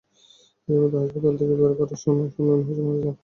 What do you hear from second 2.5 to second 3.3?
হোসেন মারা যান।